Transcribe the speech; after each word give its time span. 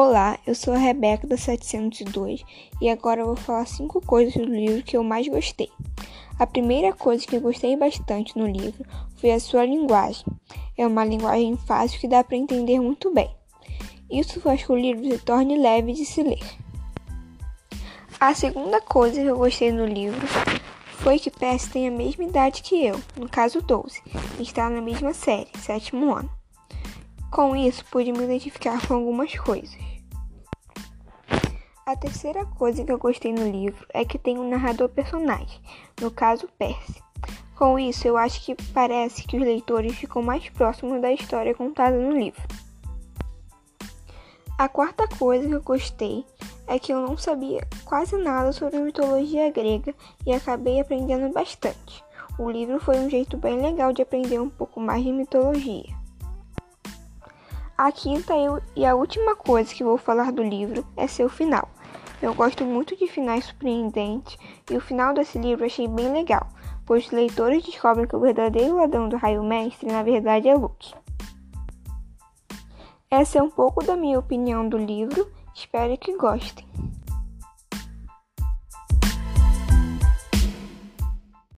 Olá, 0.00 0.38
eu 0.46 0.54
sou 0.54 0.74
a 0.74 0.78
Rebeca 0.78 1.26
da 1.26 1.36
702 1.36 2.44
e 2.80 2.88
agora 2.88 3.22
eu 3.22 3.26
vou 3.26 3.34
falar 3.34 3.66
cinco 3.66 4.00
coisas 4.00 4.32
do 4.32 4.44
livro 4.44 4.84
que 4.84 4.96
eu 4.96 5.02
mais 5.02 5.26
gostei. 5.26 5.68
A 6.38 6.46
primeira 6.46 6.92
coisa 6.92 7.26
que 7.26 7.34
eu 7.34 7.40
gostei 7.40 7.76
bastante 7.76 8.38
no 8.38 8.46
livro 8.46 8.86
foi 9.16 9.32
a 9.32 9.40
sua 9.40 9.66
linguagem. 9.66 10.24
É 10.76 10.86
uma 10.86 11.04
linguagem 11.04 11.56
fácil 11.56 11.98
que 11.98 12.06
dá 12.06 12.22
para 12.22 12.36
entender 12.36 12.78
muito 12.78 13.12
bem. 13.12 13.28
Isso 14.08 14.40
faz 14.40 14.62
que 14.62 14.70
o 14.70 14.76
livro 14.76 15.02
se 15.02 15.18
torne 15.18 15.58
leve 15.58 15.92
de 15.92 16.04
se 16.04 16.22
ler. 16.22 16.46
A 18.20 18.32
segunda 18.34 18.80
coisa 18.80 19.20
que 19.20 19.26
eu 19.26 19.36
gostei 19.36 19.72
no 19.72 19.84
livro 19.84 20.24
foi 20.98 21.18
que 21.18 21.28
Percy 21.28 21.70
tem 21.70 21.88
a 21.88 21.90
mesma 21.90 22.22
idade 22.22 22.62
que 22.62 22.86
eu, 22.86 23.00
no 23.16 23.28
caso 23.28 23.60
12, 23.60 24.00
e 24.38 24.42
está 24.44 24.70
na 24.70 24.80
mesma 24.80 25.12
série, 25.12 25.48
sétimo 25.58 26.14
ano. 26.14 26.37
Com 27.30 27.54
isso, 27.54 27.84
pude 27.86 28.10
me 28.10 28.24
identificar 28.24 28.86
com 28.86 28.94
algumas 28.94 29.36
coisas. 29.38 29.78
A 31.84 31.96
terceira 31.96 32.44
coisa 32.44 32.84
que 32.84 32.92
eu 32.92 32.98
gostei 32.98 33.32
no 33.32 33.50
livro 33.50 33.86
é 33.94 34.04
que 34.04 34.18
tem 34.18 34.38
um 34.38 34.48
narrador 34.48 34.88
personagem, 34.88 35.60
no 36.00 36.10
caso 36.10 36.48
Percy. 36.58 37.02
Com 37.56 37.78
isso, 37.78 38.06
eu 38.06 38.16
acho 38.16 38.44
que 38.44 38.54
parece 38.72 39.26
que 39.26 39.36
os 39.36 39.42
leitores 39.42 39.96
ficam 39.96 40.22
mais 40.22 40.48
próximos 40.48 41.00
da 41.00 41.12
história 41.12 41.54
contada 41.54 41.98
no 41.98 42.16
livro. 42.16 42.42
A 44.56 44.68
quarta 44.68 45.06
coisa 45.06 45.48
que 45.48 45.54
eu 45.54 45.62
gostei 45.62 46.24
é 46.66 46.78
que 46.78 46.92
eu 46.92 47.00
não 47.00 47.16
sabia 47.16 47.66
quase 47.84 48.16
nada 48.16 48.52
sobre 48.52 48.78
mitologia 48.80 49.50
grega 49.50 49.94
e 50.26 50.32
acabei 50.32 50.80
aprendendo 50.80 51.32
bastante. 51.32 52.04
O 52.38 52.50
livro 52.50 52.78
foi 52.80 52.98
um 52.98 53.10
jeito 53.10 53.36
bem 53.36 53.60
legal 53.60 53.92
de 53.92 54.02
aprender 54.02 54.38
um 54.38 54.50
pouco 54.50 54.80
mais 54.80 55.02
de 55.02 55.12
mitologia. 55.12 55.97
A 57.78 57.92
quinta 57.92 58.34
e 58.74 58.84
a 58.84 58.96
última 58.96 59.36
coisa 59.36 59.72
que 59.72 59.84
vou 59.84 59.96
falar 59.96 60.32
do 60.32 60.42
livro 60.42 60.84
é 60.96 61.06
seu 61.06 61.28
final. 61.28 61.68
Eu 62.20 62.34
gosto 62.34 62.64
muito 62.64 62.96
de 62.96 63.06
finais 63.06 63.44
surpreendentes 63.44 64.36
e 64.68 64.76
o 64.76 64.80
final 64.80 65.14
desse 65.14 65.38
livro 65.38 65.64
achei 65.64 65.86
bem 65.86 66.12
legal, 66.12 66.48
pois 66.84 67.06
os 67.06 67.12
leitores 67.12 67.62
descobrem 67.62 68.04
que 68.04 68.16
o 68.16 68.20
verdadeiro 68.20 68.74
ladrão 68.74 69.08
do 69.08 69.16
raio 69.16 69.44
mestre 69.44 69.86
na 69.92 70.02
verdade 70.02 70.48
é 70.48 70.56
Luke. 70.56 70.92
Essa 73.08 73.38
é 73.38 73.42
um 73.42 73.50
pouco 73.50 73.84
da 73.84 73.96
minha 73.96 74.18
opinião 74.18 74.68
do 74.68 74.76
livro, 74.76 75.30
espero 75.54 75.96
que 75.96 76.16
gostem. 76.16 76.66